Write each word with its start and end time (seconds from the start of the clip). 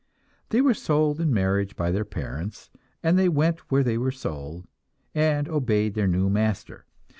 They 0.49 0.61
were 0.61 0.73
sold 0.73 1.21
in 1.21 1.31
marriage 1.31 1.75
by 1.75 1.91
their 1.91 2.05
parents, 2.05 2.71
and 3.03 3.19
they 3.19 3.29
went 3.29 3.59
where 3.69 3.83
they 3.83 3.99
were 3.99 4.09
sold, 4.11 4.65
and 5.13 5.47
obeyed 5.47 5.93
their 5.93 6.07
new 6.07 6.27
master. 6.27 6.87